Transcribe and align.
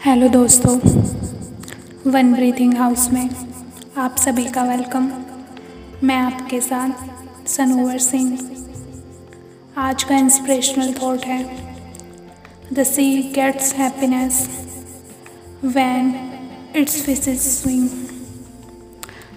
Hello 0.00 0.28
दोस्तों. 0.28 0.76
One 2.12 2.32
breathing 2.34 2.72
house 2.74 3.08
में 3.12 3.28
आप 3.98 4.16
सभी 4.18 4.44
का 4.50 4.62
वेलकम 4.64 5.10
मैं 6.02 6.16
आपके 6.16 6.60
साथ 6.60 7.48
सनोवर 7.48 7.98
सिंह 7.98 8.38
आज 9.78 10.02
का 10.02 10.16
इंस्पिरेशनल 10.16 10.92
थॉट 10.92 11.24
है 11.24 11.42
the 12.72 12.82
sea 12.82 13.04
gets 13.34 13.72
happiness 13.74 14.38
when 15.64 16.12
its 16.76 17.00
fishes 17.02 17.38
swing 17.38 17.88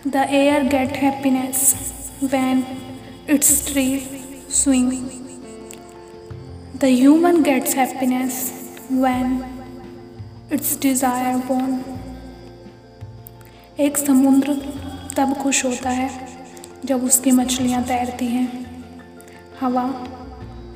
the 0.07 0.25
air 0.30 0.68
get 0.68 0.95
happiness 0.98 1.73
when 2.23 2.64
its 3.30 3.66
tree 3.67 3.88
swing 4.61 4.91
the 6.77 6.94
human 6.94 7.41
gets 7.41 7.75
happiness 7.75 8.41
when 8.91 9.38
its 10.53 10.80
desire 10.81 11.35
born 11.35 11.85
एक 13.80 13.98
समुद्र 13.98 14.53
तब 15.17 15.34
खुश 15.34 15.66
होता 15.66 15.89
है, 15.89 16.27
जब 16.85 17.03
उसकी 17.03 17.31
मछलियाँ 17.31 17.84
तैरती 17.84 18.25
हैं। 18.25 18.66
हवा 19.61 20.08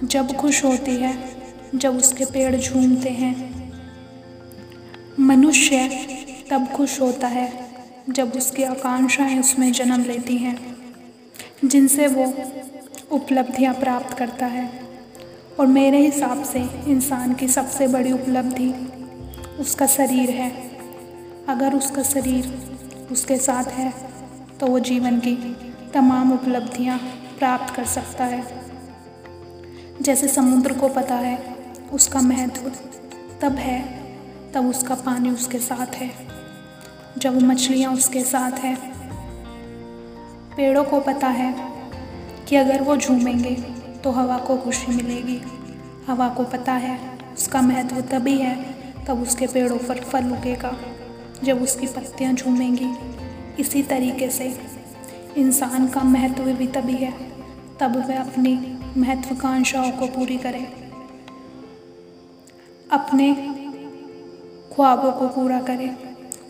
जब 0.03 0.35
खुश 0.35 0.65
होती 0.65 0.91
है, 0.91 1.35
जब 1.75 1.97
उसके 1.97 2.25
पेड़ 2.25 2.55
झूमते 2.55 3.09
हैं। 3.09 3.35
मनुष्य 5.19 6.05
तब 6.49 6.67
खुश 6.67 7.01
होता 7.01 7.27
है, 7.27 7.67
जब 8.09 8.33
उसकी 8.33 8.63
आकांक्षाएँ 8.63 9.39
उसमें 9.39 9.71
जन्म 9.71 10.03
लेती 10.03 10.37
हैं, 10.37 10.75
जिनसे 11.65 12.07
वो 12.07 12.33
उपलब्धियाँ 13.11 13.73
प्राप्त 13.73 14.17
करता 14.17 14.45
है। 14.45 14.69
और 15.59 15.67
मेरे 15.67 16.05
हिसाब 16.05 16.43
से 16.43 16.59
इंसान 16.91 17.33
की 17.33 17.47
सबसे 17.47 17.87
बड़ी 17.87 18.11
उपलब्धि 18.11 18.73
उसका 19.59 19.87
शरीर 19.87 20.29
है। 20.29 20.49
अगर 21.49 21.75
उसका 21.75 22.03
शरीर 22.03 23.07
उसके 23.11 23.37
साथ 23.37 23.63
है 23.63 23.93
तो 24.59 24.67
वो 24.67 24.79
जीवन 24.79 25.19
की 25.19 25.35
तमाम 25.93 26.33
उपलब्धियाँ 26.33 26.97
प्राप्त 27.39 27.73
कर 27.75 27.85
सकता 27.85 28.23
है। 28.23 28.43
जैसे 30.01 30.27
समुद्र 30.27 30.73
को 30.73 30.89
पता 30.89 31.15
है 31.15 31.37
उसका 31.93 32.21
महत्व 32.21 32.71
तब 33.41 33.55
है, 33.55 33.81
तब 34.53 34.69
उसका 34.69 34.95
पानी 34.95 35.29
उसके 35.29 35.59
साथ 35.59 35.95
है। 35.95 36.11
जब 37.17 37.41
मछलियाँ 37.41 37.93
उसके 37.93 38.21
साथ 38.21 38.51
है, 38.51 38.75
पेड़ों 40.57 40.83
को 40.83 40.99
पता 40.99 41.27
है 41.27 41.53
कि 42.47 42.55
अगर 42.55 42.81
वो 42.81 42.97
झूमेंगे 42.97 43.55
तो 44.03 44.11
हवा 44.11 44.37
को 44.37 44.57
खुशी 44.57 44.91
मिलेगी। 44.91 45.41
हवा 46.07 46.27
को 46.29 46.43
पता 46.43 46.73
है 46.73 46.99
उसका 47.33 47.61
महत्व 47.61 48.01
तभी 48.01 48.37
है 48.37 48.55
तब 49.07 49.21
उसके 49.21 49.47
पेड़ों 49.47 49.77
पर 49.77 49.99
फल 49.99 50.31
उगेगा। 50.31 50.79
जब 51.43 51.61
उसकी 51.61 51.87
पत्तियाँ 51.87 52.33
झूमेंगी, 52.33 52.91
इसी 53.59 53.83
तरीके 53.83 54.29
से 54.29 54.59
इंसान 55.37 55.87
का 55.87 56.01
महत्व 56.01 56.43
भी 56.43 56.67
तभी 56.67 56.95
है, 56.95 57.13
तब 57.79 57.95
वह 57.95 58.21
अपनी 58.21 58.77
महत्वाकांक्षाओं 58.97 59.91
को 59.91 60.07
पूरी 60.07 60.37
करे। 60.37 60.67
अपने 62.91 63.33
ख्वाबों 64.75 65.11
को 65.11 65.27
पूरा 65.27 65.61
करे, 65.61 65.91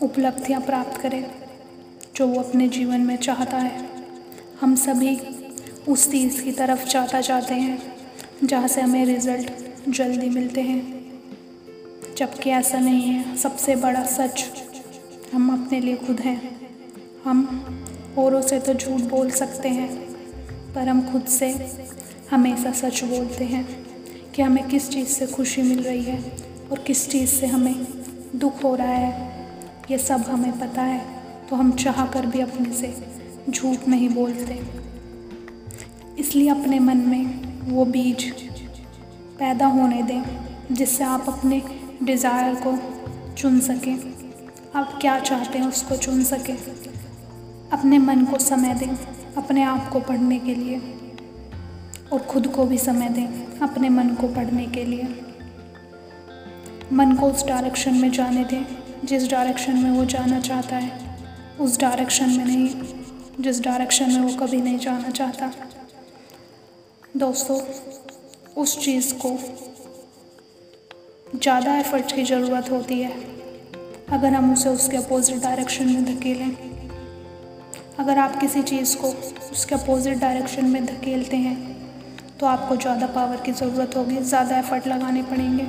उपलब्धियाँ 0.02 0.60
प्राप्त 0.60 1.00
करे, 1.00 1.30
जो 2.16 2.26
वो 2.26 2.42
अपने 2.42 2.68
जीवन 2.68 3.00
में 3.00 3.16
चाहता 3.16 3.56
है। 3.56 3.88
हम 4.60 4.74
सभी 4.74 5.20
उस 5.88 6.10
चीज़ 6.10 6.42
की 6.42 6.52
तरफ़ 6.52 6.86
चाहता 6.86 7.20
चाहते 7.20 7.54
हैं, 7.54 7.96
जहाँ 8.44 8.68
से 8.68 8.80
हमें 8.80 9.06
रिज़ल्ट 9.06 9.52
जल्दी 9.88 10.28
मिलते 10.28 10.60
हैं। 10.60 10.97
जबकि 12.18 12.50
ऐसा 12.50 12.78
नहीं 12.78 13.02
है। 13.02 13.36
सबसे 13.36 13.74
बड़ा 13.76 14.02
सच 14.06 14.44
हम 15.34 15.52
अपने 15.52 15.80
लिए 15.80 15.96
खुद 15.96 16.20
हैं। 16.20 16.40
हम 17.24 17.44
औरों 18.18 18.40
से 18.42 18.58
तो 18.58 18.74
झूठ 18.74 19.00
बोल 19.00 19.30
सकते 19.30 19.68
हैं, 19.68 19.88
पर 20.74 20.88
हम 20.88 21.02
खुद 21.12 21.24
से 21.24 21.50
हमेशा 22.30 22.72
सच 22.72 23.02
बोलते 23.04 23.44
हैं 23.44 23.64
कि 24.34 24.42
हमें 24.42 24.66
किस 24.68 24.88
चीज़ 24.90 25.08
से 25.08 25.26
खुशी 25.26 25.62
मिल 25.62 25.82
रही 25.82 26.02
है 26.02 26.18
और 26.72 26.78
किस 26.78 27.08
चीज़ 27.10 27.30
से 27.30 27.46
हमें 27.46 27.86
दुख 28.36 28.62
हो 28.64 28.74
रहा 28.74 28.88
है। 28.88 29.46
ये 29.90 29.98
सब 29.98 30.20
हमें 30.20 30.58
पता 30.60 30.82
है 30.82 31.00
तो 31.50 31.56
हम 31.56 31.72
चाह 31.76 32.04
कर 32.06 32.26
भी 32.26 32.40
अपने 32.40 32.72
से 32.72 32.94
झूठ 33.50 33.88
नहीं 33.88 34.08
बोलते। 34.08 34.60
इसलिए 36.18 36.48
अपने 36.48 36.78
मन 36.78 36.96
में 36.96 37.24
वो 37.70 37.84
बीज 37.84 38.30
पैदा 39.38 39.66
होने 39.66 40.02
दें, 40.02 40.22
जिससे 40.72 41.04
आप 41.04 41.28
अपने 41.28 41.62
डिज़ायर 42.08 42.54
को 42.66 42.70
चुन 43.34 43.60
सकें। 43.60 43.96
आप 44.74 44.98
क्या 45.00 45.18
चाहते 45.20 45.58
हैं 45.58 45.66
उसको 45.66 45.96
चुन 45.96 46.24
सकें? 46.24 46.56
अपने 47.72 47.98
मन 47.98 48.24
को 48.24 48.38
समय 48.38 48.74
दें, 48.74 48.96
अपने 49.36 49.62
आप 49.62 49.88
को 49.88 50.00
पढ़ने 50.00 50.38
के 50.38 50.54
लिए, 50.54 50.78
और 52.12 52.18
खुद 52.18 52.46
को 52.46 52.64
भी 52.64 52.78
समय 52.78 53.08
दें, 53.08 53.58
अपने 53.58 53.88
मन 53.88 54.08
को 54.08 54.28
पढ़ने 54.28 54.66
के 54.66 54.84
लिए। 54.84 55.08
मन 56.92 57.16
को 57.16 57.30
उस 57.30 57.46
डायरेक्शन 57.46 57.94
में 57.94 58.10
जाने 58.12 58.44
दें, 58.44 58.64
जिस 59.04 59.30
डायरेक्शन 59.30 59.76
में 59.76 59.90
वो 59.90 60.04
जाना 60.04 60.40
चाहता 60.40 60.76
है। 60.76 61.16
उस 61.60 61.78
डायरेक्शन 61.78 62.30
में 62.30 62.44
नहीं, 62.44 62.70
जिस 63.40 63.60
डायरेक्शन 63.60 64.12
में 64.12 64.20
वो 64.20 64.46
कभी 64.46 64.60
नहीं 64.60 64.78
जाना 64.78 65.10
चाहता। 65.10 65.52
दोस्तों, 67.16 67.60
उस 68.56 68.84
चीज़ 68.84 69.14
को 69.14 69.38
ज़्यादा 71.34 71.74
एफर्ट्स 71.76 72.12
की 72.12 72.22
ज़रूरत 72.24 72.70
होती 72.70 73.00
है। 73.00 73.12
अगर 74.12 74.34
हम 74.34 74.52
उसे 74.52 74.68
उसके 74.70 74.96
अपोजिट 74.96 75.42
डायरेक्शन 75.42 75.86
में 75.86 76.04
धकेलें, 76.04 76.54
अगर 77.98 78.18
आप 78.18 78.38
किसी 78.40 78.62
चीज़ 78.62 78.96
को 78.96 79.08
उसके 79.52 79.74
अपोजिट 79.74 80.18
डायरेक्शन 80.18 80.64
में 80.66 80.84
धकेलते 80.86 81.36
हैं 81.38 81.56
तो 82.40 82.46
आपको 82.46 82.76
ज़्यादा 82.76 83.06
पावर 83.08 83.40
की 83.40 83.52
ज़रूरत 83.52 83.96
होगी, 83.96 84.16
ज़्यादा 84.16 84.58
एफर्ट 84.58 84.86
लगाने 84.86 85.22
पड़ेंगे। 85.24 85.66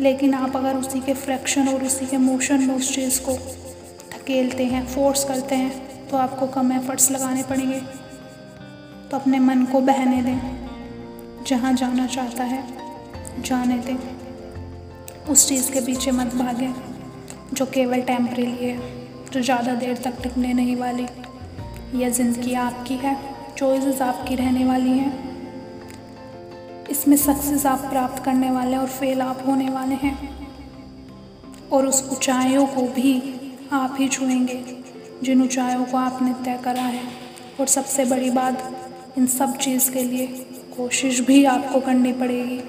लेकिन 0.00 0.34
आप 0.34 0.56
अगर 0.56 0.76
उसी 0.76 1.00
के 1.00 1.14
फ्रैक्शन 1.16 1.68
और 1.68 1.84
उसी 1.84 2.06
के 2.06 2.16
मोशन 2.18 2.62
में 2.62 2.74
उस 2.74 2.94
चीज़ 2.94 3.20
को 3.22 3.32
धकेलते 4.12 4.64
हैं 4.66 4.86
फोर्स 4.86 5.24
करते 5.24 5.54
हैं 5.54 6.08
तो 6.08 6.16
आपको 6.16 6.46
कम 6.48 6.72
एफर्ट्स 6.72 7.10
लगाने 7.10 7.42
पड़ेंगे। 7.44 7.80
तो 9.10 9.16
अपने 9.16 9.38
मन 9.40 9.64
को 9.64 9.80
बहने 9.82 10.22
दें, 10.22 11.44
जहाँ 11.46 11.72
जाना 11.74 12.06
चाहता 12.08 12.44
है, 12.44 12.62
जाने 13.40 13.78
दें। 13.78 14.17
उस 15.30 15.48
चीज़ 15.48 15.72
के 15.72 15.80
पीछे 15.80 16.10
मत 16.10 16.34
भागें, 16.34 16.74
जो 17.52 17.66
केवल 17.66 18.00
टेम्परेरी 18.00 18.66
है, 18.66 18.78
जो 19.32 19.40
ज़्यादा 19.40 19.74
देर 19.74 19.96
तक 19.96 20.22
टिकने 20.22 20.52
नहीं 20.52 20.76
वाली। 20.76 21.06
यह 21.94 22.10
ज़िंदगी 22.10 22.54
आपकी 22.54 22.94
है 22.94 23.16
चॉइसेस 23.58 24.02
आपकी 24.02 24.34
रहने 24.34 24.64
वाली 24.64 24.90
हैं। 24.90 25.28
इसमें 26.90 27.16
सक्सेस 27.16 27.66
आप 27.66 27.78
प्राप्त 27.78 28.24
करने 28.24 28.50
वाले 28.50 28.70
हैं 28.70 28.78
और 28.78 28.88
फेल 28.88 29.22
आप 29.22 29.44
होने 29.46 29.70
वाले 29.70 29.94
हैं। 29.94 30.38
और 31.72 31.86
उस 31.86 32.08
ऊंचाइयों 32.12 32.66
को 32.66 32.82
भी 32.82 33.34
आप 33.72 33.96
ही 33.98 34.08
छुएँगे, 34.08 34.64
जिन 35.22 35.42
ऊंचाइयों 35.42 35.84
को 35.84 35.96
आपने 35.96 36.32
तय 36.44 36.60
करा 36.64 36.82
है। 36.82 37.02
और 37.60 37.66
सबसे 37.66 38.04
बड़ी 38.04 38.30
बात, 38.30 38.76
इन 39.18 39.26
सब 39.26 39.56
चीज़ 39.56 39.92
के 39.92 40.02
लिए 40.02 40.26
कोशिश 40.76 41.20
भी 41.20 41.44
आपको 41.44 41.80
करनी 41.80 42.12
पड़ेगी। 42.12 42.60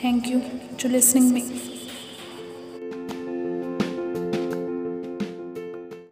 Thank 0.00 0.28
you 0.28 0.42
to 0.78 0.88
listening 0.88 1.32
me. 1.32 1.75